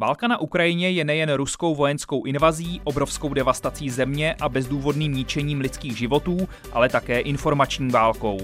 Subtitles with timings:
[0.00, 5.98] Válka na Ukrajině je nejen ruskou vojenskou invazí, obrovskou devastací země a bezdůvodným ničením lidských
[5.98, 8.38] životů, ale také informační válkou.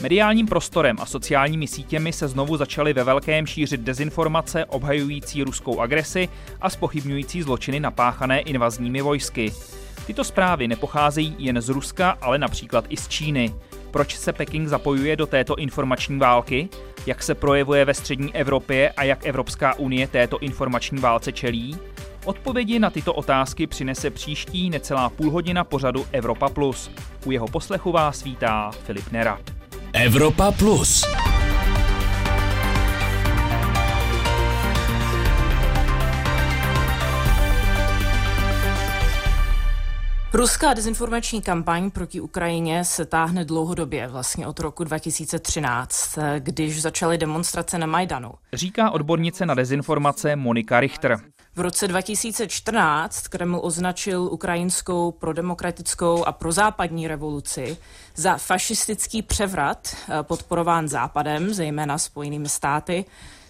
[0.00, 6.28] Mediálním prostorem a sociálními sítěmi se znovu začaly ve velkém šířit dezinformace obhajující ruskou agresi
[6.60, 9.52] a spochybňující zločiny napáchané invazními vojsky.
[10.06, 13.54] Tyto zprávy nepocházejí jen z Ruska, ale například i z Číny.
[13.90, 16.68] Proč se Peking zapojuje do této informační války?
[17.06, 21.76] Jak se projevuje ve střední Evropě a jak Evropská unie této informační válce čelí?
[22.24, 26.90] Odpovědi na tyto otázky přinese příští necelá půl hodina pořadu Evropa Plus.
[27.24, 29.40] U jeho poslechu vás vítá Filip Nerad.
[29.92, 31.04] Evropa Plus.
[40.36, 47.78] Ruská dezinformační kampaň proti Ukrajině se táhne dlouhodobě, vlastně od roku 2013, když začaly demonstrace
[47.78, 48.32] na Majdanu.
[48.52, 51.18] Říká odbornice na dezinformace Monika Richter.
[51.54, 57.76] V roce 2014 Kreml označil ukrajinskou prodemokratickou a prozápadní revoluci
[58.14, 63.04] za fašistický převrat, eh, podporován Západem, zejména Spojenými státy,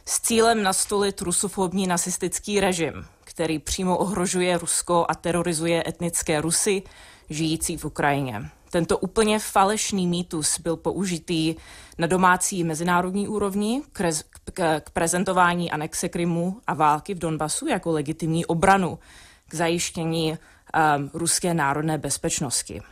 [0.05, 3.05] s cílem nastolit rusofobní nacistický režim,
[3.37, 6.83] který přímo ohrožuje Rusko a terorizuje etnické Rusy
[7.31, 8.51] žijící v Ukrajině.
[8.70, 11.55] Tento úplně falešný mýtus byl použitý
[11.98, 17.67] na domácí mezinárodní úrovni k, rez, k, k prezentování anexe Krymu a války v Donbasu
[17.67, 18.98] jako legitimní obranu
[19.48, 22.83] k zajištění um, ruské národné bezpečnosti.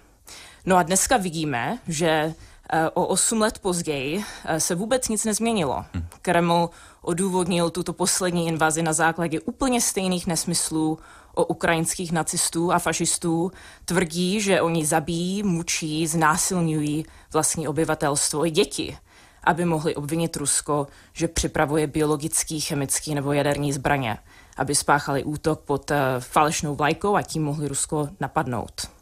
[0.67, 4.25] No a dneska vidíme, že uh, o osm let později uh,
[4.59, 5.85] se vůbec nic nezměnilo.
[5.95, 6.05] Hm.
[6.23, 6.71] Kreml
[7.05, 10.99] odůvodnil tuto poslední invazi na základě úplně stejných nesmyslů
[11.35, 13.53] o ukrajinských nacistů a fašistů,
[13.85, 18.99] tvrdí, že oni zabíjí, mučí, znásilňují vlastní obyvatelstvo i děti,
[19.45, 24.19] aby mohli obvinit Rusko, že připravuje biologický, chemický nebo jaderní zbraně,
[24.57, 28.94] aby spáchali útok pod uh, falešnou vlajkou a tím mohli Rusko napadnout.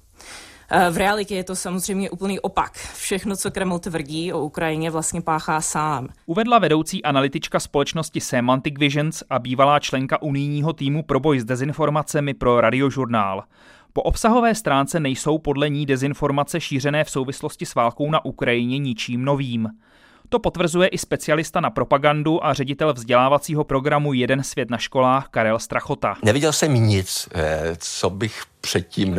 [0.71, 2.73] Eh, v realitě je to samozřejmě úplný opak.
[2.73, 6.09] Všechno, co Kreml tvrdí o Ukrajině, vlastně páchá sám.
[6.27, 12.35] Uvedla vedoucí analytička společnosti Semantic Visions a bývalá členka unijního týmu pro boj s dezinformacemi
[12.35, 13.45] pro radiožurnál.
[13.92, 19.25] Po obsahové stránce nejsou podle ní dezinformace šířené v souvislosti s válkou na Ukrajině ničím
[19.25, 19.69] novým.
[20.33, 25.59] To potvrzuje i specialista na propagandu a ředitel vzdělávacího programu Jeden svět na školách Karel
[25.59, 26.17] Strachota.
[26.25, 29.17] Neviděl jsem nic, eh, co bych předtím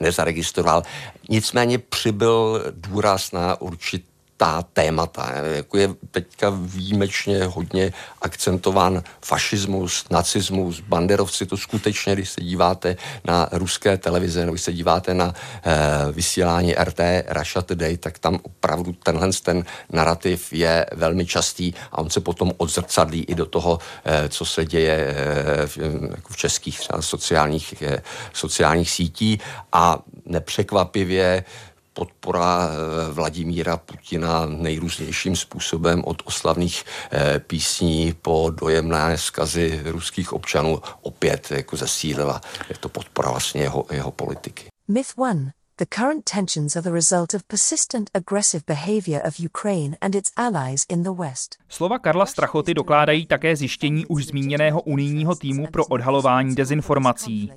[0.00, 0.82] nezaregistroval.
[1.28, 4.09] Nicméně přibyl důraz na určitý
[4.40, 5.32] ta témata.
[5.56, 7.92] Jako je teďka výjimečně hodně
[8.22, 11.46] akcentován fašismus, nacismus, banderovci.
[11.46, 16.74] To skutečně, když se díváte na ruské televize, nebo když se díváte na eh, vysílání
[16.74, 22.20] RT Russia Today, tak tam opravdu tenhle ten narrativ je velmi častý a on se
[22.20, 25.78] potom odzrcadlí i do toho, eh, co se děje eh, v,
[26.16, 28.02] jako v českých třeba sociálních, eh,
[28.32, 29.40] sociálních sítí
[29.72, 31.44] a nepřekvapivě
[31.92, 40.82] podpora eh, Vladimíra Putina nejrůznějším způsobem od oslavných eh, písní po dojemné zkazy ruských občanů
[41.02, 42.40] opět jako zesílila.
[42.68, 44.64] Je to podpora vlastně jeho, jeho politiky.
[44.88, 45.52] Myth one.
[45.80, 50.84] The current tensions are the result of persistent aggressive behavior of Ukraine and its allies
[50.88, 51.56] in the West.
[51.68, 57.52] Slova Karla Strachoty dokládají také zjištění už zmíněného unijního týmu pro odhalování dezinformací.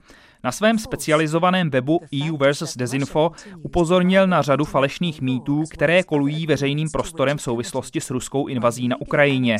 [0.46, 2.78] Na svém specializovaném webu EU vs.
[2.78, 3.31] Desinfo
[3.62, 9.02] upozornil na řadu falešných mýtů, které kolují veřejným prostorem v souvislosti s ruskou invazí na
[9.02, 9.58] Ukrajině.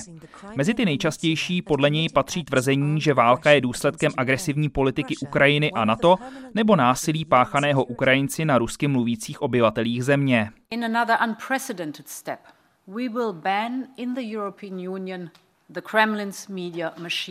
[0.56, 5.86] Mezi ty nejčastější podle něj patří tvrzení, že válka je důsledkem agresivní politiky Ukrajiny a
[5.86, 6.16] NATO
[6.54, 10.50] nebo násilí páchaného Ukrajinci na rusky mluvících obyvatelích země.
[10.70, 10.92] In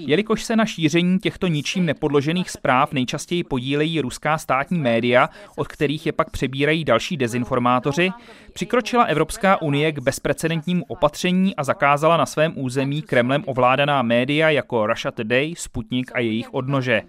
[0.09, 6.06] Jelikož se na šíření těchto ničím nepodložených zpráv nejčastěji podílejí ruská státní média, od kterých
[6.06, 8.10] je pak přebírají další dezinformátoři,
[8.53, 14.87] přikročila Evropská unie k bezprecedentnímu opatření a zakázala na svém území Kremlem ovládaná média jako
[14.87, 17.02] Russia Today, Sputnik a jejich odnože.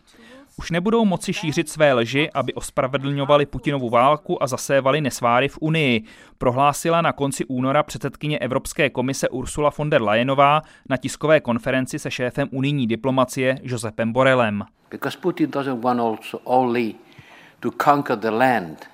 [0.57, 6.03] Už nebudou moci šířit své lži, aby ospravedlňovali Putinovu válku a zasévali nesváry v Unii,
[6.37, 12.11] prohlásila na konci února předsedkyně Evropské komise Ursula von der Leyenová na tiskové konferenci se
[12.11, 14.63] šéfem unijní diplomacie Josepem Borelem.
[14.91, 16.93] Because Putin doesn't want also only
[17.59, 18.92] to conquer the land,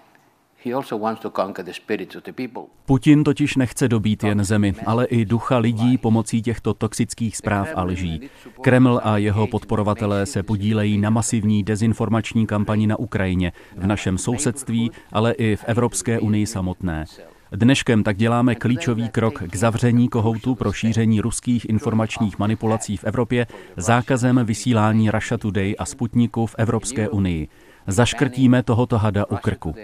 [2.86, 7.84] Putin totiž nechce dobít jen zemi, ale i ducha lidí pomocí těchto toxických zpráv a
[7.84, 8.30] lží.
[8.62, 14.92] Kreml a jeho podporovatelé se podílejí na masivní dezinformační kampani na Ukrajině, v našem sousedství,
[15.12, 17.06] ale i v Evropské unii samotné.
[17.52, 23.48] Dneškem tak děláme klíčový krok k zavření kohoutu pro šíření ruských informačních manipulací v Evropě
[23.78, 27.48] zákazem vysílání Russia Today a Sputniku v Evropské unii.
[27.89, 29.75] Zaškrtíme tohoto hada u krku.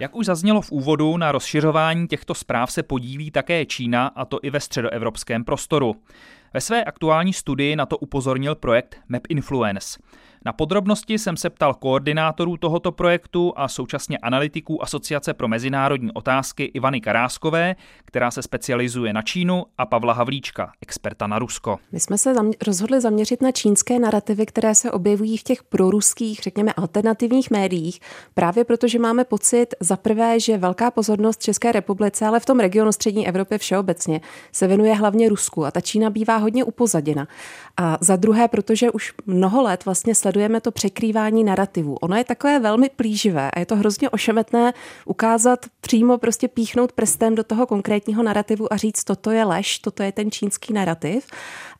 [0.00, 4.38] Jak už zaznělo v úvodu, na rozšiřování těchto zpráv se podílí také Čína, a to
[4.42, 5.96] i ve středoevropském prostoru.
[6.54, 9.98] Ve své aktuální studii na to upozornil projekt Map Influence.
[10.44, 16.64] Na podrobnosti jsem se ptal koordinátorů tohoto projektu a současně analytiků Asociace pro mezinárodní otázky
[16.64, 21.78] Ivany Karáskové, která se specializuje na Čínu, a Pavla Havlíčka, experta na Rusko.
[21.92, 26.40] My jsme se zamě- rozhodli zaměřit na čínské narrativy, které se objevují v těch proruských,
[26.42, 28.00] řekněme, alternativních médiích,
[28.34, 32.92] právě protože máme pocit za prvé, že velká pozornost České republice, ale v tom regionu
[32.92, 34.20] střední Evropy všeobecně,
[34.52, 37.28] se věnuje hlavně Rusku a ta Čína bývá hodně upozaděna.
[37.76, 41.94] A za druhé, protože už mnoho let vlastně sledujeme to překrývání narrativů.
[41.94, 44.72] Ono je takové velmi plíživé a je to hrozně ošemetné
[45.04, 50.02] ukázat přímo prostě píchnout prstem do toho konkrétního narrativu a říct, toto je lež, toto
[50.02, 51.26] je ten čínský narrativ.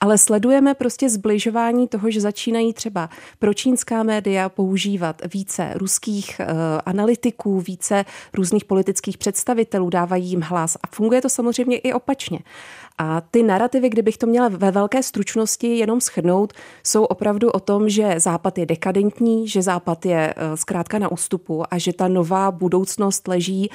[0.00, 3.08] Ale sledujeme prostě zbližování toho, že začínají třeba
[3.38, 6.46] pro čínská média používat více ruských uh,
[6.86, 8.04] analytiků, více
[8.34, 12.38] různých politických představitelů, dávají jim hlas a funguje to samozřejmě i opačně.
[12.98, 16.52] A ty narrativy, kdybych to měla ve velké stručnosti jenom schrnout,
[16.84, 21.62] jsou opravdu o tom, že Západ je dekadentní, že Západ je eh, zkrátka na ústupu
[21.70, 23.70] a že ta nová budoucnost leží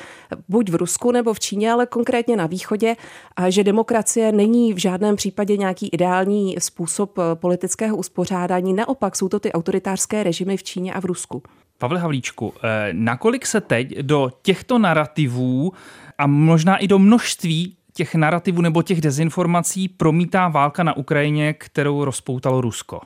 [0.50, 2.96] buď v Rusku nebo v Číně, ale konkrétně na východě
[3.36, 8.74] a že demokracie není v žádném případě nějaký ideální způsob eh, politického uspořádání.
[8.74, 11.44] Naopak jsou to ty autoritářské režimy v Číně a v Rusku.
[11.78, 15.74] Pavle Havlíčku, eh, nakolik se teď do těchto narrativů
[16.18, 22.06] a možná i do množství těch narrativů nebo těch dezinformací promítá válka na Ukrajině, kterou
[22.06, 23.02] rozpoutalo Rusko?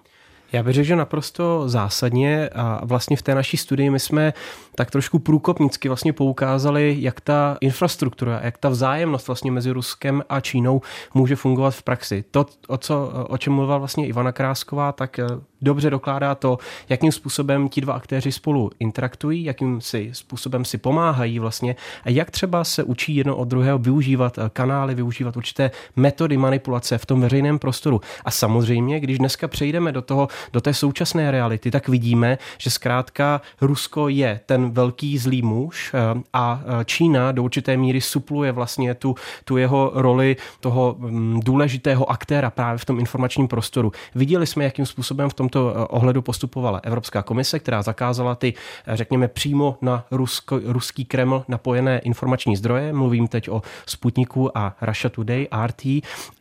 [0.51, 4.33] Já bych řekl, že naprosto zásadně a vlastně v té naší studii my jsme
[4.75, 10.39] tak trošku průkopnicky vlastně poukázali, jak ta infrastruktura, jak ta vzájemnost vlastně mezi Ruskem a
[10.39, 10.81] Čínou
[11.13, 12.23] může fungovat v praxi.
[12.31, 15.19] To, o, co, o čem mluvila vlastně Ivana Krásková, tak
[15.62, 16.57] dobře dokládá to,
[16.89, 22.31] jakým způsobem ti dva aktéři spolu interaktují, jakým si způsobem si pomáhají vlastně a jak
[22.31, 27.59] třeba se učí jedno od druhého využívat kanály, využívat určité metody manipulace v tom veřejném
[27.59, 28.01] prostoru.
[28.25, 33.42] A samozřejmě, když dneska přejdeme do toho, do té současné reality, tak vidíme, že zkrátka
[33.62, 38.94] Rusko je ten velký zlý muž eh, a eh, Čína do určité míry supluje vlastně
[38.94, 39.15] tu,
[39.45, 43.92] tu jeho roli toho mm, důležitého aktéra právě v tom informačním prostoru.
[44.15, 48.53] Viděli jsme, jakým způsobem v tomto eh, ohledu postupovala Evropská komise, která zakázala ty,
[48.88, 52.94] řekněme, přímo na Rusko, ruský Kreml napojené informační zdroje.
[52.94, 55.85] Mluvím teď o Sputniku a Russia Today, RT,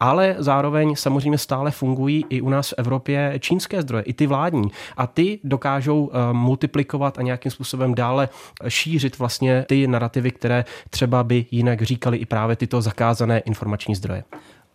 [0.00, 4.70] ale zároveň samozřejmě stále fungují i u nás v Evropě čínské zdroje, i ty vládní.
[4.96, 8.28] A ty dokážou multiplikovat a nějakým způsobem dále
[8.68, 14.24] šířit vlastně ty narrativy, které třeba by jinak říkali i právě tyto zakázané informační zdroje.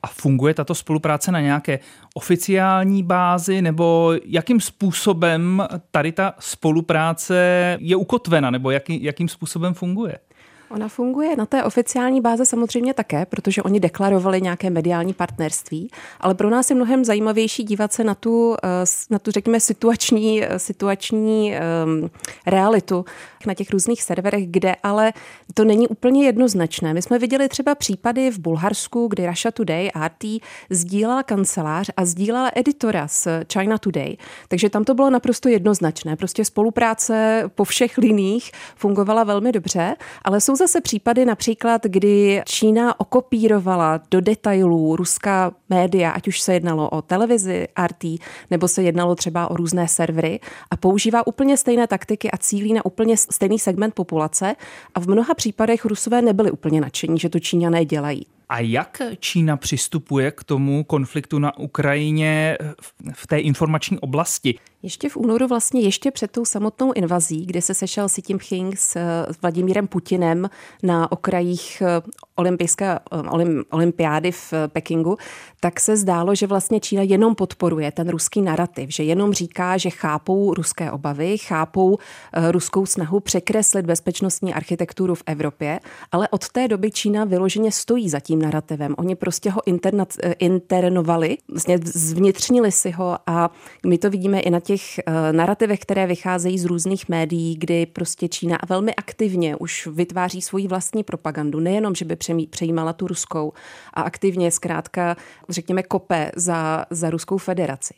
[0.03, 1.79] A funguje tato spolupráce na nějaké
[2.13, 10.17] oficiální bázi, nebo jakým způsobem tady ta spolupráce je ukotvena, nebo jaký, jakým způsobem funguje?
[10.73, 16.35] Ona funguje na té oficiální báze samozřejmě také, protože oni deklarovali nějaké mediální partnerství, ale
[16.35, 18.67] pro nás je mnohem zajímavější dívat se na tu, eh,
[19.09, 21.53] na tu řekněme, situační, eh, situační
[21.85, 22.09] um,
[22.45, 23.05] realitu
[23.45, 25.13] na těch různých serverech, kde ale
[25.53, 26.93] to není úplně jednoznačné.
[26.93, 32.51] My jsme viděli třeba případy v Bulharsku, kdy Russia Today, RT, sdílela kancelář a sdílela
[32.55, 34.17] editora z China Today.
[34.47, 36.15] Takže tam to bylo naprosto jednoznačné.
[36.15, 42.99] Prostě spolupráce po všech liních fungovala velmi dobře, ale jsou zase případy například, kdy Čína
[42.99, 48.03] okopírovala do detailů ruská média, ať už se jednalo o televizi RT,
[48.51, 50.39] nebo se jednalo třeba o různé servery
[50.71, 54.55] a používá úplně stejné taktiky a cílí na úplně stejný segment populace
[54.95, 58.25] a v mnoha případech Rusové nebyli úplně nadšení, že to Číňané dělají.
[58.51, 62.57] A jak Čína přistupuje k tomu konfliktu na Ukrajině
[63.13, 64.59] v té informační oblasti?
[64.83, 68.97] Ještě v únoru, vlastně ještě před tou samotnou invazí, kdy se sešel Xi Jinping s
[69.41, 70.49] Vladimírem Putinem
[70.83, 72.01] na okrajích eh,
[72.35, 72.99] olympijské eh,
[73.69, 75.17] olympiády v Pekingu,
[75.59, 79.89] tak se zdálo, že vlastně Čína jenom podporuje ten ruský narrativ, že jenom říká, že
[79.89, 81.97] chápou ruské obavy, chápou
[82.33, 85.79] eh, ruskou snahu překreslit bezpečnostní architekturu v Evropě,
[86.11, 88.95] ale od té doby Čína vyloženě stojí za tím narrativem.
[88.97, 89.61] Oni prostě ho
[90.39, 93.51] internovali, vlastně zvnitřnili si ho a
[93.85, 98.27] my to vidíme i na těch uh, narrativech, které vycházejí z různých médií, kdy prostě
[98.27, 101.59] Čína velmi aktivně už vytváří svoji vlastní propagandu.
[101.59, 102.17] Nejenom, že by
[102.49, 103.53] přejímala tu ruskou
[103.93, 105.15] a aktivně zkrátka,
[105.49, 107.93] řekněme, kope za, za Ruskou federaci.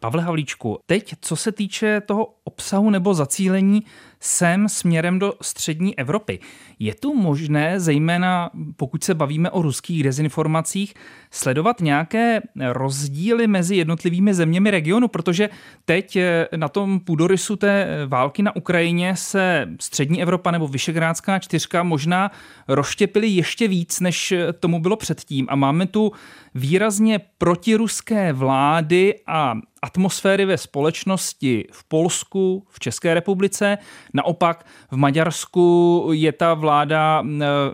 [0.00, 3.82] Pavle Havlíčku, teď co se týče toho obsahu nebo zacílení
[4.24, 6.38] sem směrem do střední Evropy.
[6.78, 10.94] Je tu možné, zejména pokud se bavíme o ruských dezinformacích,
[11.30, 15.50] sledovat nějaké rozdíly mezi jednotlivými zeměmi regionu, protože
[15.84, 21.82] teď eh, na tom půdorysu té války na Ukrajině se střední Evropa nebo Vyšegrádská čtyřka
[21.82, 22.30] možná
[22.68, 25.46] rozštěpily ještě víc, než tomu bylo předtím.
[25.50, 26.12] A máme tu
[26.54, 33.78] výrazně protiruské vlády a atmosféry ve společnosti v Polsku, v České republice.
[34.14, 37.22] Naopak v Maďarsku je ta vláda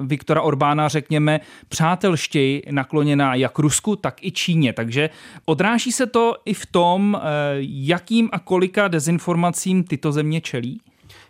[0.01, 4.73] Viktora Orbána, řekněme, přátelštěji nakloněná jak Rusku, tak i Číně.
[4.73, 5.11] Takže
[5.45, 7.21] odráží se to i v tom, eh,
[7.61, 10.81] jakým a kolika dezinformacím tyto země čelí?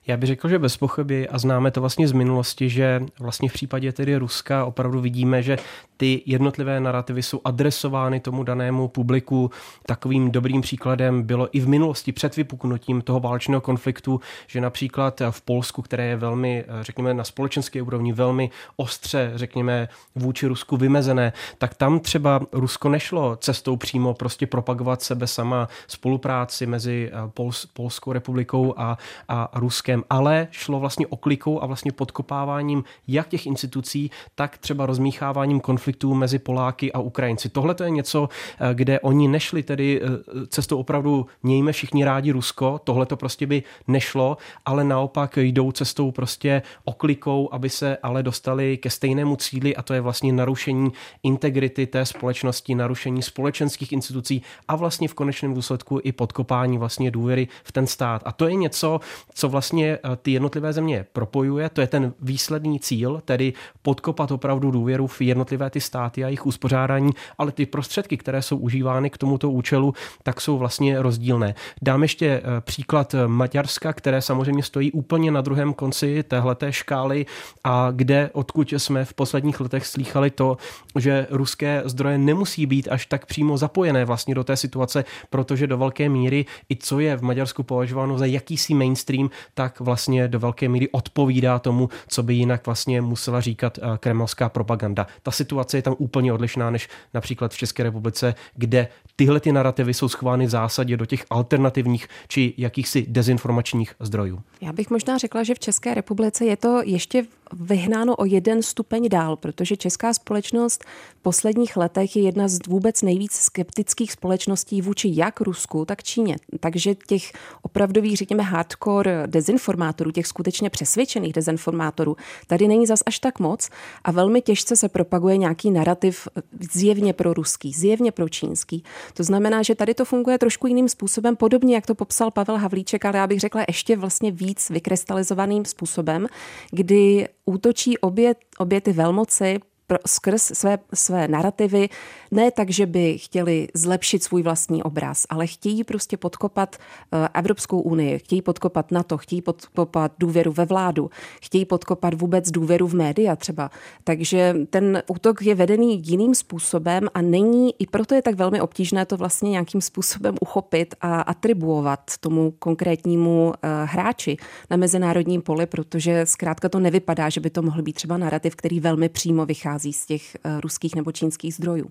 [0.07, 3.53] Já bych řekl, že bez pochyby a známe to vlastně z minulosti, že vlastně v
[3.53, 5.57] případě tedy Ruska opravdu vidíme, že
[5.99, 9.51] ty jednotlivé narrativy jsou adresovány tomu danému publiku.
[9.87, 15.41] Takovým dobrým příkladem bylo i v minulosti před vypuknutím toho válečného konfliktu, že například v
[15.41, 21.75] Polsku, které je velmi, řekněme, na společenské úrovni velmi ostře, řekněme, vůči Rusku vymezené, tak
[21.75, 28.75] tam třeba Rusko nešlo cestou přímo prostě propagovat sebe sama spolupráci mezi Pols- Polskou republikou
[28.77, 34.87] a, a Ruskem, ale šlo vlastně oklikou a vlastně podkopáváním jak těch institucí, tak třeba
[34.87, 37.49] rozmícháváním konfliktů konfliktů mezi Poláky a Ukrajinci.
[37.49, 38.29] Tohle to je něco,
[38.61, 43.47] eh, kde oni nešli tedy eh, cestou opravdu mějme všichni rádi Rusko, tohle to prostě
[43.47, 49.77] by nešlo, ale naopak jdou cestou prostě oklikou, aby se ale dostali ke stejnému cíli
[49.77, 50.93] a to je vlastně narušení
[51.23, 57.49] integrity té společnosti, narušení společenských institucí a vlastně v konečném důsledku i podkopání vlastně důvěry
[57.65, 58.23] v ten stát.
[58.25, 59.01] A to je něco,
[59.35, 63.53] co vlastně eh, ty jednotlivé země propojuje, to je ten výsledný cíl, tedy
[63.83, 68.43] podkopat opravdu důvěru v jednotlivé ty ty státy a jejich uspořádání, ale ty prostředky, které
[68.43, 71.55] jsou užívány k tomuto účelu, tak jsou vlastně rozdílné.
[71.83, 77.27] Dám ještě eh, příklad Maďarska, které samozřejmě stojí úplně na druhém konci téhleté škály
[77.65, 80.57] a kde, odkud jsme v posledních letech slýchali to,
[80.99, 85.79] že ruské zdroje nemusí být až tak přímo zapojené vlastně do té situace, protože do
[85.79, 90.69] velké míry i co je v Maďarsku považováno za jakýsi mainstream, tak vlastně do velké
[90.69, 95.07] míry odpovídá tomu, co by jinak vlastně musela říkat eh, kremelská propaganda.
[95.23, 99.53] Ta situace situace je tam úplně odlišná než například v České republice, kde tyhle ty
[99.53, 104.41] narrativy jsou schovány v zásadě do těch alternativních či jakýchsi dezinformačních zdrojů.
[104.61, 109.09] Já bych možná řekla, že v České republice je to ještě vyhnáno o jeden stupeň
[109.09, 110.85] dál, protože česká společnost
[111.19, 116.37] v posledních letech je jedna z vůbec nejvíc skeptických společností vůči jak Rusku, tak Číně.
[116.61, 123.39] Takže těch opravdových, řekněme, hardcore dezinformátorů, těch skutečně přesvědčených dezinformátorů, tady není zas až tak
[123.39, 123.71] moc
[124.05, 126.29] a velmi těžce se propaguje nějaký narrativ
[126.73, 128.85] zjevně pro ruský, zjevně pro čínský.
[129.15, 133.05] To znamená, že tady to funguje trošku jiným způsobem, podobně jak to popsal Pavel Havlíček,
[133.05, 136.27] ale já bych řekla ještě vlastně víc vykrystalizovaným způsobem,
[136.71, 139.59] kdy útočí obě, obě ty velmoci
[140.07, 141.89] skrz své, své narrativy,
[142.31, 147.81] ne tak, že by chtěli zlepšit svůj vlastní obraz, ale chtějí prostě podkopat uh, Evropskou
[147.81, 151.11] unii, chtějí podkopat NATO, chtějí podkopat důvěru ve vládu,
[151.43, 153.71] chtějí podkopat vůbec důvěru v média třeba.
[154.05, 159.07] Takže ten útok je vedený jiným způsobem a není, i proto je tak velmi obtížné
[159.07, 163.53] to vlastně nějakým způsobem uchopit a atribuovat tomu konkrétnímu uh,
[163.85, 164.37] hráči
[164.71, 168.81] na mezinárodním poli, protože zkrátka to nevypadá, že by to mohl být třeba narrativ, který
[168.81, 171.91] velmi přímo vychází vychází z těch eh, ruských nebo čínských zdrojů.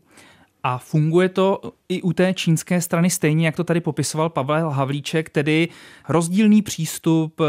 [0.64, 5.30] A funguje to i u té čínské strany stejně, jak to tady popisoval Pavel Havlíček,
[5.30, 5.70] tedy
[6.10, 7.46] rozdílný přístup eh,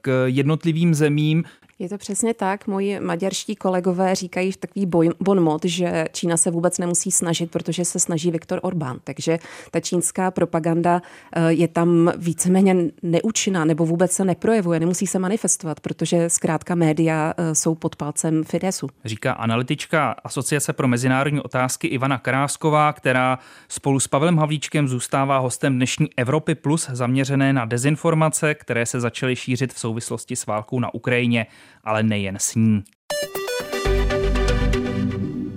[0.00, 1.44] k jednotlivým zemím,
[1.78, 2.66] je to přesně tak.
[2.66, 4.86] Moji maďarští kolegové říkají takový
[5.20, 8.98] bon mot, že Čína se vůbec nemusí snažit, protože se snaží Viktor Orbán.
[9.04, 9.38] Takže
[9.70, 11.02] ta čínská propaganda
[11.36, 17.34] eh, je tam víceméně neúčinná nebo vůbec se neprojevuje, nemusí se manifestovat, protože zkrátka média
[17.36, 18.88] eh, jsou pod palcem Fidesu.
[19.04, 23.38] Říká analytička Asociace pro mezinárodní otázky Ivana Krásková, která
[23.68, 29.36] spolu s Pavlem Havlíčkem zůstává hostem dnešní Evropy Plus zaměřené na dezinformace, které se začaly
[29.36, 31.46] šířit v souvislosti s válkou na Ukrajině
[31.84, 32.84] ale nejen s ní.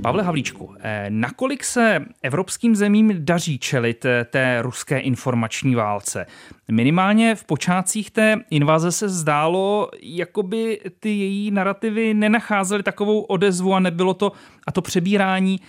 [0.05, 6.25] Pavle Havlíčku, eh, nakolik se evropským zemím daří čelit eh, té ruské informační válce?
[6.71, 13.74] Minimálně v počátcích té invaze se zdálo, jako by ty její narrativy nenacházely takovou odezvu
[13.74, 14.31] a nebylo to,
[14.67, 15.59] a to přebírání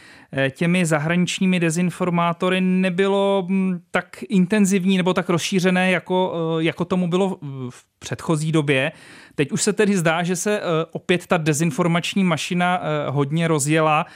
[0.51, 7.39] těmi zahraničními dezinformátory nebylo hm, tak intenzivní nebo tak rozšířené, jako, jako tomu bylo
[7.71, 8.93] v předchozí době.
[9.35, 10.61] Teď už se tedy zdá, že se
[10.93, 14.07] opět ta dezinformační mašina hodně rozjela.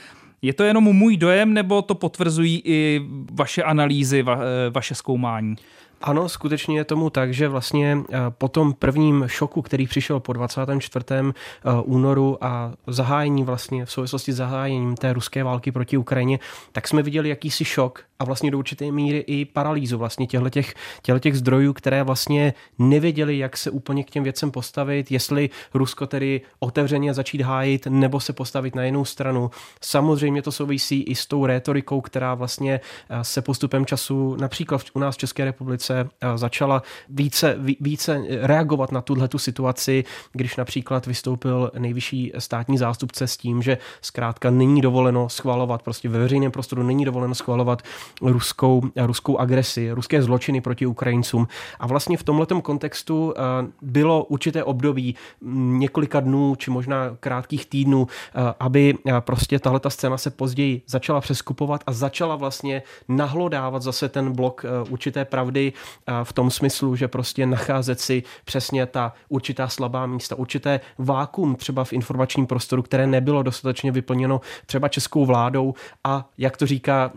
[0.41, 3.01] Je to jenom můj dojem, nebo to potvrzují i
[3.31, 4.39] vaše analýzy, va,
[4.71, 5.55] vaše zkoumání?
[6.03, 10.33] Ano, skutečně je tomu tak, že vlastně eh, po tom prvním šoku, který přišel po
[10.33, 11.05] 24.
[11.09, 11.23] Eh,
[11.83, 16.39] únoru a zahájení vlastně v souvislosti s zahájením té ruské války proti Ukrajině,
[16.71, 21.37] tak jsme viděli jakýsi šok a vlastně do určité míry i paralýzu vlastně těchto těch
[21.37, 27.13] zdrojů, které vlastně nevěděli, jak se úplně k těm věcem postavit, jestli Rusko tedy otevřeně
[27.13, 29.51] začít hájit nebo se postavit na jinou stranu.
[29.81, 34.99] Samozřejmě to souvisí i s tou rétorikou, která vlastně eh, se postupem času například u
[34.99, 41.05] nás v České republice eh, začala více, více reagovat na tuhle tu situaci, když například
[41.05, 46.83] vystoupil nejvyšší státní zástupce s tím, že zkrátka není dovoleno schvalovat, prostě ve veřejném prostoru
[46.83, 47.81] není dovoleno schvalovat
[48.21, 51.47] ruskou, ruskou agresi, ruské zločiny proti Ukrajincům.
[51.79, 53.41] A vlastně v tomto kontextu eh,
[53.81, 59.79] bylo určité období mm, několika dnů, či možná krátkých týdnů, eh, aby eh, prostě tahle
[59.79, 65.73] ta scéna se později začala přeskupovat a začala vlastně nahlodávat zase ten blok určité pravdy
[66.23, 71.83] v tom smyslu, že prostě nacházet si přesně ta určitá slabá místa, určité vákum třeba
[71.83, 75.73] v informačním prostoru, které nebylo dostatečně vyplněno třeba českou vládou
[76.03, 77.11] a jak to říká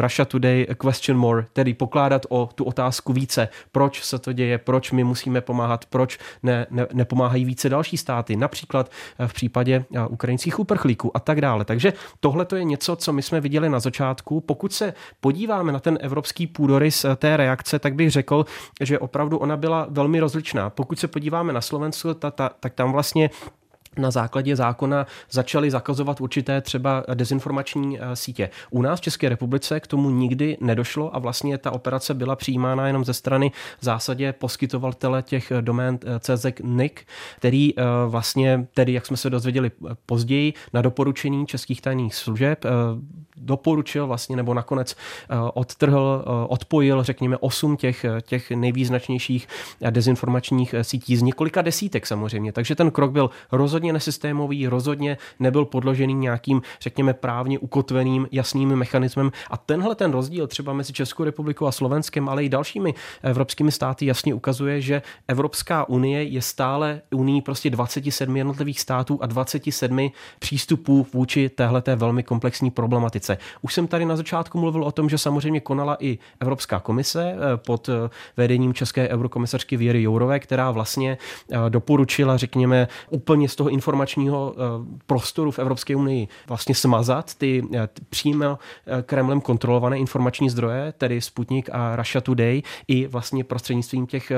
[0.00, 4.92] Russia Today, question more, tedy pokládat o tu otázku více, proč se to děje, proč
[4.92, 10.06] my musíme pomáhat, proč ne, ne, nepomáhají více další státy, například eh, v případě eh,
[10.06, 11.64] ukrajinských uprchlíků a tak dále.
[11.64, 14.40] Takže tohle to je něco, co my jsme viděli na začátku.
[14.40, 18.44] Pokud se podíváme na ten evropský půdorys eh, té reakce, tak bych řekl,
[18.80, 20.70] že opravdu ona byla velmi rozličná.
[20.70, 23.30] Pokud se podíváme na Slovensko, ta, ta, tak tam vlastně
[23.98, 28.50] na základě zákona začali zakazovat určité třeba dezinformační eh, sítě.
[28.70, 32.86] U nás v České republice k tomu nikdy nedošlo a vlastně ta operace byla přijímána
[32.86, 36.92] jenom ze strany v zásadě poskytovatele těch domén eh, CZ NIC,
[37.36, 39.70] který eh, vlastně, tedy jak jsme se dozvěděli
[40.06, 42.64] později, na doporučení českých tajných služeb
[43.36, 44.96] doporučil vlastně nebo nakonec
[45.54, 49.48] odtrhl, odpojil řekněme osm těch, těch nejvýznačnějších
[49.90, 52.52] dezinformačních sítí z několika desítek samozřejmě.
[52.52, 58.68] Takže ten krok byl rozhodně rozhodně nesystémový, rozhodně nebyl podložený nějakým, řekněme, právně ukotveným jasným
[58.76, 59.32] mechanismem.
[59.50, 64.06] A tenhle ten rozdíl třeba mezi Českou republikou a Slovenskem, ale i dalšími evropskými státy
[64.06, 71.06] jasně ukazuje, že Evropská unie je stále unii prostě 27 jednotlivých států a 27 přístupů
[71.12, 73.38] vůči téhleté velmi komplexní problematice.
[73.62, 77.56] Už jsem tady na začátku mluvil o tom, že samozřejmě konala i Evropská komise eh,
[77.56, 83.69] pod eh, vedením české eurokomisařky Věry Jourové, která vlastně eh, doporučila, řekněme, úplně z toho
[83.70, 84.58] informačního eh,
[85.06, 91.20] prostoru v Evropské unii vlastně smazat ty eh, přímo eh, Kremlem kontrolované informační zdroje, tedy
[91.20, 94.32] Sputnik a Russia Today, i vlastně prostřednictvím těch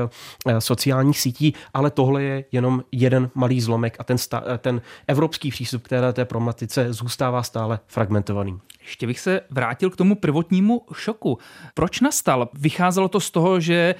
[0.58, 4.16] sociálních sítí, ale tohle je jenom jeden malý zlomek a ten,
[4.58, 8.58] ten evropský přístup k této problematice zůstává stále fragmentovaný.
[8.84, 11.38] Ještě bych se vrátil k tomu prvotnímu šoku.
[11.74, 12.48] Proč nastal?
[12.54, 13.94] Vycházelo to z toho, že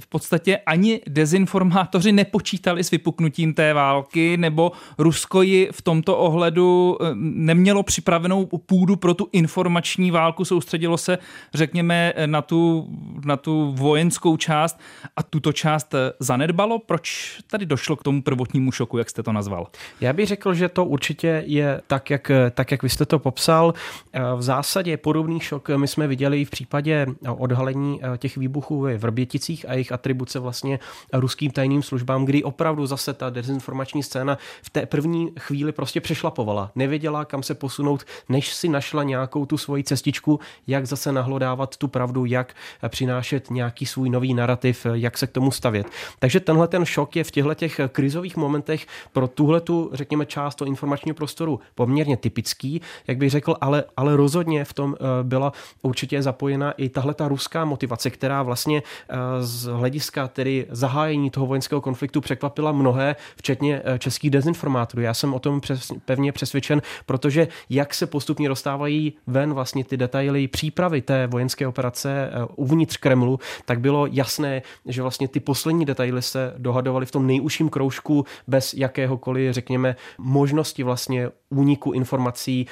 [0.00, 6.98] v podstatě ani dezinformátoři nepočítali s vypuknutím té války, nebo Rusko ji v tomto ohledu
[7.00, 11.18] eh, nemělo připravenou půdu pro tu informační válku, soustředilo se,
[11.54, 12.88] řekněme, na tu,
[13.24, 14.80] na tu vojenskou část
[15.16, 16.78] a tuto část eh, zanedbalo.
[16.78, 19.66] Proč tady došlo k tomu prvotnímu šoku, jak jste to nazval?
[20.00, 23.74] Já bych řekl, že to určitě je tak, jak, tak, jak vy jste to popsal.
[24.18, 28.98] Eh, v zásadě podobný šok my jsme viděli i v případě odhalení těch výbuchů v
[28.98, 30.78] Vrběticích a jejich atribuce vlastně
[31.12, 36.70] ruským tajným službám, kdy opravdu zase ta dezinformační scéna v té první chvíli prostě přešlapovala.
[36.74, 41.88] Nevěděla, kam se posunout, než si našla nějakou tu svoji cestičku, jak zase nahlodávat tu
[41.88, 42.54] pravdu, jak
[42.88, 45.86] přinášet nějaký svůj nový narrativ, jak se k tomu stavět.
[46.18, 50.54] Takže tenhle ten šok je v těchto těch krizových momentech pro tuhle tu, řekněme, část
[50.54, 55.52] toho informačního prostoru poměrně typický, jak bych řekl, ale, ale rozhodně v tom eh, byla
[55.82, 61.46] určitě zapojena i tahle ta ruská motivace, která vlastně eh, z hlediska tedy zahájení toho
[61.46, 65.02] vojenského konfliktu překvapila mnohé, včetně eh, českých dezinformátorů.
[65.02, 69.96] Já jsem o tom přes, pevně přesvědčen, protože jak se postupně dostávají ven vlastně ty
[69.96, 76.22] detaily přípravy té vojenské operace uvnitř Kremlu, tak bylo jasné, že vlastně ty poslední detaily
[76.22, 82.66] se dohadovaly v tom nejužším kroužku bez jakéhokoliv, řekněme, možnosti vlastně úniku informací,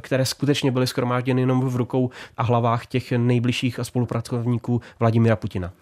[0.00, 5.72] které skutečně byly skromážděny jenom v rukou a hlavách těch nejbližších spolupracovníků Vladimira Putina.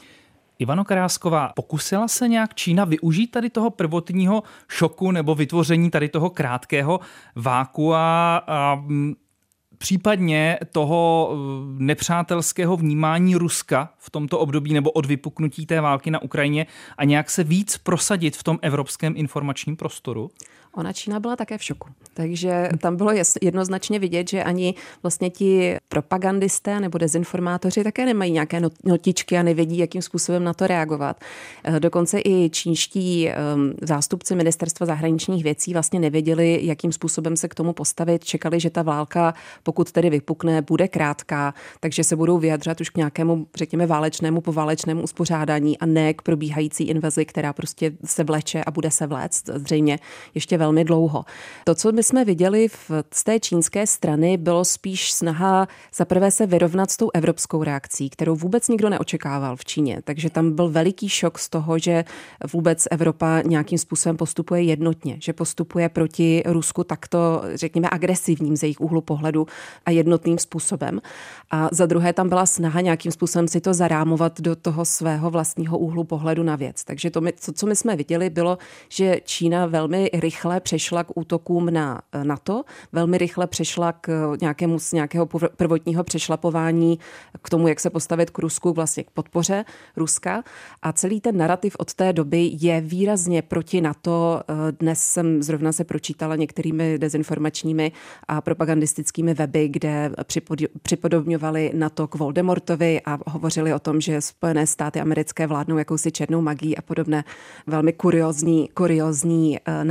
[0.59, 6.31] Ivano Krásková, pokusila se nějak Čína využít tady toho prvotního šoku nebo vytvoření tady toho
[6.31, 7.00] krátkého
[7.35, 8.85] váku a, a
[9.79, 11.37] případně toho eh,
[11.79, 16.66] nepřátelského vnímání Ruska v tomto období nebo od vypuknutí té války na Ukrajině
[16.98, 20.31] a nějak se víc prosadit v tom evropském informačním prostoru?
[20.77, 21.89] Ona Čína byla také v šoku.
[22.15, 23.12] Takže tam bylo
[23.43, 29.79] jednoznačně vidět, že ani vlastně ti propagandisté nebo dezinformátoři také nemají nějaké notičky a nevědí,
[29.79, 31.21] jakým způsobem na to reagovat.
[31.65, 37.55] Eh, dokonce i čínští ehm, zástupci ministerstva zahraničních věcí vlastně nevěděli, jakým způsobem se k
[37.55, 38.25] tomu postavit.
[38.25, 42.97] Čekali, že ta válka, pokud tedy vypukne, bude krátká, takže se budou vyjadřovat už k
[42.97, 48.71] nějakému, řekněme, válečnému, poválečnému uspořádání a ne k probíhající invazi, která prostě se vleče a
[48.71, 49.99] bude se vléct zřejmě
[50.35, 51.24] ještě velmi dlouho.
[51.64, 56.46] To, co my jsme viděli v, z té čínské strany, bylo spíš snaha zaprvé se
[56.46, 60.00] vyrovnat s tou evropskou reakcí, kterou vůbec nikdo neočekával v Číně.
[60.05, 62.05] Takže tam byl veliký šok z toho, že
[62.52, 68.81] vůbec Evropa nějakým způsobem postupuje jednotně, že postupuje proti Rusku takto, řekněme, agresivním z jejich
[68.81, 69.46] úhlu pohledu
[69.87, 71.00] a jednotným způsobem.
[71.50, 75.79] A za druhé tam byla snaha nějakým způsobem si to zarámovat do toho svého vlastního
[75.79, 76.85] úhlu pohledu na věc.
[76.85, 81.16] Takže to, my, to co my jsme viděli, bylo, že Čína velmi rychle přešla k
[81.16, 86.99] útokům na NATO, velmi rychle přešla k nějakému z nějakého prvotního přešlapování
[87.42, 89.64] k tomu, jak se postavit k Rusku, vlastně k podpoře
[89.97, 90.42] Ruska.
[90.83, 94.40] A celý ten narrativ od té doby je výrazně proti NATO.
[94.81, 97.92] Dnes jsem zrovna se pročítala některými dezinformačními
[98.29, 100.11] a propagandistickými weby, kde
[100.83, 106.40] připodobňovali NATO k Voldemortovi a hovořili o tom, že Spojené státy americké vládnou jakousi černou
[106.40, 107.25] magii a podobné
[107.66, 109.85] velmi kuriozní, kuriozní uh,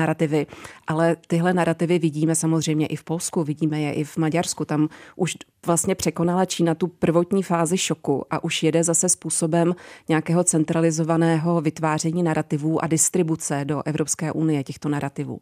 [0.87, 4.65] Ale tyhle narrativy vidíme samozřejmě i v Polsku, vidíme je i v Maďarsku.
[4.65, 9.75] Tam už vlastně překonala Čína tu prvotní fázi šoku a už jede zase způsobem
[10.09, 15.39] nějakého centralizovaného vytváření narrativů a distribuce do Evropské unie těchto narrativů.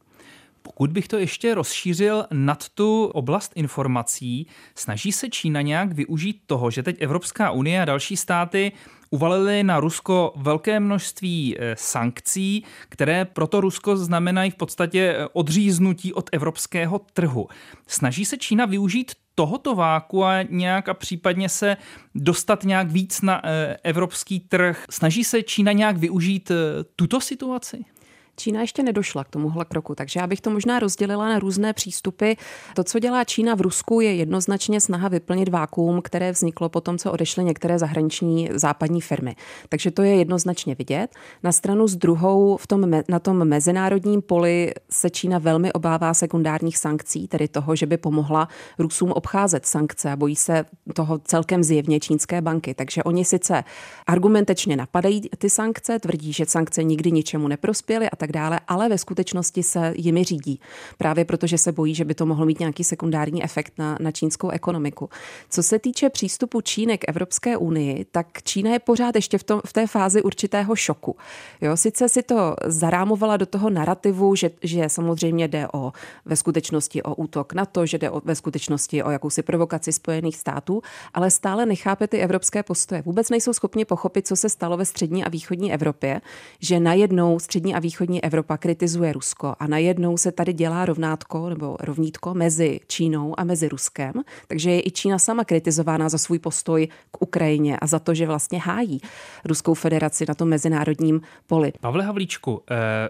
[0.63, 6.71] Pokud bych to ještě rozšířil nad tu oblast informací, snaží se Čína nějak využít toho,
[6.71, 8.71] že teď Evropská unie a další státy
[9.09, 16.13] uvalili na Rusko velké množství eh, sankcí, které proto Rusko znamenají v podstatě eh, odříznutí
[16.13, 17.47] od evropského trhu.
[17.87, 21.77] Snaží se Čína využít tohoto váku a nějak a případně se
[22.15, 24.85] dostat nějak víc na eh, evropský trh.
[24.89, 26.51] Snaží se Čína nějak využít
[26.95, 27.85] tuto situaci?
[28.35, 32.31] Čína ještě nedošla k tomuhle kroku, takže já bych to možná rozdělila na různé přístupy.
[32.75, 36.97] To, co dělá Čína v Rusku, je jednoznačně snaha vyplnit vákuum, které vzniklo po tom,
[36.97, 39.35] co odešly některé zahraniční západní firmy.
[39.69, 41.07] Takže to je jednoznačně vidět.
[41.43, 46.77] Na stranu s druhou v tom, na tom mezinárodním poli se Čína velmi obává sekundárních
[46.77, 48.47] sankcí, tedy toho, že by pomohla
[48.79, 52.73] Rusům obcházet sankce a bojí se toho celkem zjevně čínské banky.
[52.73, 53.63] Takže oni sice
[54.07, 58.97] argumentačně napadají ty sankce, tvrdí, že sankce nikdy ničemu neprospěly a tak dále, ale ve
[58.97, 60.59] skutečnosti se jimi řídí.
[60.97, 64.49] Právě protože se bojí, že by to mohlo mít nějaký sekundární efekt na, na čínskou
[64.49, 65.09] ekonomiku.
[65.49, 69.61] Co se týče přístupu Číny k Evropské unii, tak Čína je pořád ještě v, tom,
[69.65, 71.15] v té fázi určitého šoku.
[71.61, 75.91] Jo, sice si to zarámovala do toho narrativu, že, že samozřejmě jde o
[76.25, 80.35] ve skutečnosti o útok na to, že jde o, ve skutečnosti o jakousi provokaci Spojených
[80.37, 80.81] států,
[81.13, 83.01] ale stále nechápe ty evropské postoje.
[83.01, 86.21] Vůbec nejsou schopni pochopit, co se stalo ve střední a východní Evropě,
[86.59, 91.49] že najednou střední a východní východní Evropa kritizuje Rusko a najednou se tady dělá rovnátko
[91.49, 94.13] nebo rovnítko mezi Čínou a mezi Ruskem,
[94.47, 98.27] takže je i Čína sama kritizována za svůj postoj k Ukrajině a za to, že
[98.27, 99.01] vlastně hájí
[99.45, 101.73] Ruskou federaci na tom mezinárodním poli.
[101.81, 103.09] Pavle Havlíčku, eh...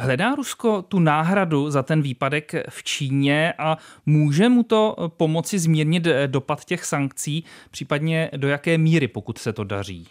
[0.00, 6.06] Hledá Rusko tu náhradu za ten výpadek v Číně a může mu to pomoci zmírnit
[6.26, 10.06] dopad těch sankcí, případně do jaké míry, pokud se to daří?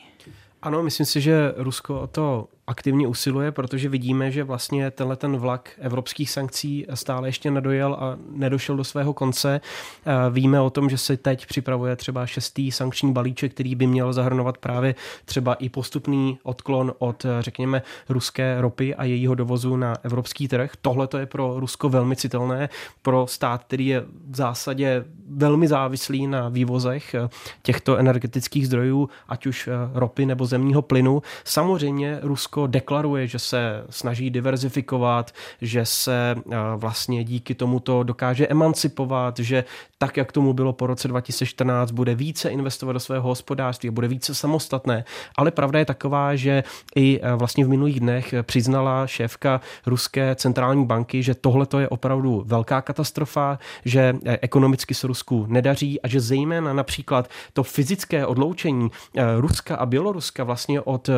[0.61, 5.37] Ano, myslím si, že Rusko o to aktivně usiluje, protože vidíme, že vlastně tenhle ten
[5.37, 9.61] vlak evropských sankcí stále ještě nedojel a nedošel do svého konce.
[10.05, 14.13] Eh, víme o tom, že se teď připravuje třeba šestý sankční balíček, který by měl
[14.13, 19.95] zahrnovat právě třeba i postupný odklon od, eh, řekněme, ruské ropy a jejího dovozu na
[20.03, 20.71] evropský trh.
[20.81, 22.69] Tohle to je pro Rusko velmi citelné,
[23.01, 27.29] pro stát, který je v zásadě velmi závislý na vývozech eh,
[27.61, 31.21] těchto energetických zdrojů, ať už ropy nebo zemního plynu.
[31.43, 38.47] Samozřejmě Rusko Rusko deklaruje, že se snaží diverzifikovat, že se eh, vlastně díky tomuto dokáže
[38.47, 39.63] emancipovat, že
[39.97, 44.35] tak, jak tomu bylo po roce 2014, bude více investovat do svého hospodářství, bude více
[44.35, 45.03] samostatné.
[45.37, 46.63] Ale pravda je taková, že
[46.95, 52.43] i eh, vlastně v minulých dnech přiznala šéfka ruské centrální banky, že tohle je opravdu
[52.45, 58.91] velká katastrofa, že eh, ekonomicky se Rusku nedaří a že zejména například to fyzické odloučení
[59.37, 61.09] Ruska a Běloruska vlastně od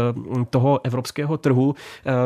[0.50, 1.76] toho evropského trhu.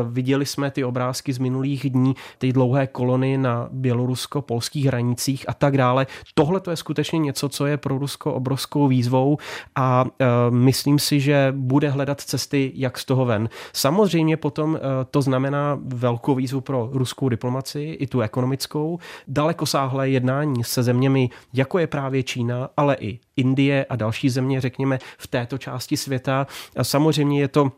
[0.04, 5.78] Viděli jsme ty obrázky z minulých dní, ty dlouhé kolony na bělorusko-polských hranicích a tak
[5.78, 6.08] dále.
[6.44, 9.38] Tohle to je skutečně něco, co je pro Rusko obrovskou výzvou
[9.76, 13.50] a e, myslím si, že bude hledat cesty, jak z toho ven.
[13.74, 14.80] Samozřejmě potom e,
[15.12, 21.80] to znamená velkou výzvu pro ruskou diplomaci, i tu ekonomickou, dalekosáhlé jednání se zeměmi, jako
[21.80, 26.48] je právě Čína, ale i Indie a další země, řekněme, v této části světa.
[26.82, 27.72] Samozřejmě je to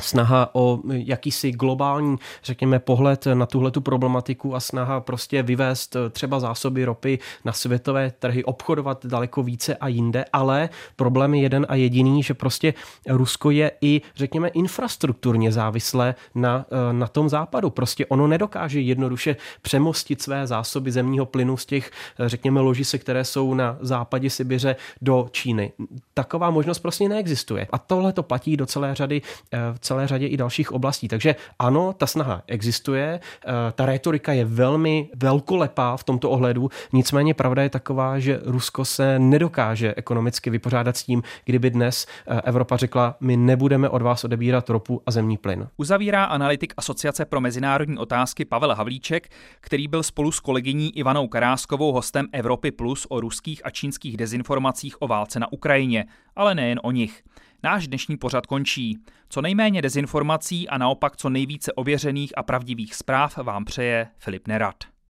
[0.00, 6.84] snaha o jakýsi globální, řekněme, pohled na tuhletu problematiku a snaha prostě vyvést třeba zásoby
[6.84, 12.22] ropy na světové trhy, obchodovat daleko více a jinde, ale problém je jeden a jediný,
[12.22, 12.74] že prostě
[13.08, 17.70] Rusko je i, řekněme, infrastrukturně závislé na, na tom západu.
[17.70, 23.54] Prostě ono nedokáže jednoduše přemostit své zásoby zemního plynu z těch, řekněme, ložisek, které jsou
[23.54, 25.72] na západě Sibiře do Číny.
[26.14, 27.66] Taková možnost prostě neexistuje.
[27.72, 29.22] A tohle to platí do celé řady
[29.84, 31.08] celé řadě i dalších oblastí.
[31.08, 37.34] Takže ano, ta snaha existuje, eh, ta retorika je velmi velkolepá v tomto ohledu, nicméně
[37.34, 42.76] pravda je taková, že Rusko se nedokáže ekonomicky vypořádat s tím, kdyby dnes eh, Evropa
[42.76, 45.68] řekla, my nebudeme od vás odebírat ropu a zemní plyn.
[45.76, 49.28] Uzavírá analytik Asociace pro mezinárodní otázky Pavel Havlíček,
[49.60, 55.02] který byl spolu s kolegyní Ivanou Karáskovou hostem Evropy Plus o ruských a čínských dezinformacích
[55.02, 56.04] o válce na Ukrajině,
[56.36, 57.22] ale nejen o nich.
[57.64, 58.98] Náš dnešní pořad končí.
[59.28, 64.93] Co nejméně dezinformací a naopak co nejvíce ověřených a pravdivých zpráv vám přeje Filip Nerad.